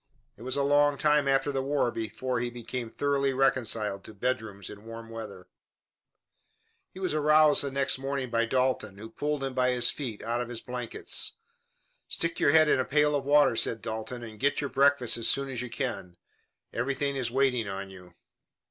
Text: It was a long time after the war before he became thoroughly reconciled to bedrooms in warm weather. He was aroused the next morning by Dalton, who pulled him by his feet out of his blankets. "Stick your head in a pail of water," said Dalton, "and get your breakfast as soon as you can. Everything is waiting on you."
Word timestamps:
It 0.35 0.41
was 0.41 0.55
a 0.55 0.63
long 0.63 0.97
time 0.97 1.27
after 1.27 1.51
the 1.51 1.61
war 1.61 1.91
before 1.91 2.39
he 2.39 2.49
became 2.49 2.89
thoroughly 2.89 3.33
reconciled 3.35 4.03
to 4.05 4.15
bedrooms 4.15 4.67
in 4.67 4.83
warm 4.83 5.11
weather. 5.11 5.47
He 6.89 6.99
was 6.99 7.13
aroused 7.13 7.63
the 7.63 7.69
next 7.69 7.99
morning 7.99 8.31
by 8.31 8.45
Dalton, 8.45 8.97
who 8.97 9.11
pulled 9.11 9.43
him 9.43 9.53
by 9.53 9.69
his 9.69 9.91
feet 9.91 10.23
out 10.23 10.41
of 10.41 10.49
his 10.49 10.59
blankets. 10.59 11.33
"Stick 12.07 12.39
your 12.39 12.49
head 12.49 12.67
in 12.67 12.79
a 12.79 12.83
pail 12.83 13.13
of 13.15 13.25
water," 13.25 13.55
said 13.55 13.83
Dalton, 13.83 14.23
"and 14.23 14.39
get 14.39 14.59
your 14.59 14.71
breakfast 14.71 15.17
as 15.17 15.29
soon 15.29 15.49
as 15.49 15.61
you 15.61 15.69
can. 15.69 16.17
Everything 16.73 17.15
is 17.15 17.29
waiting 17.29 17.69
on 17.69 17.91
you." 17.91 18.15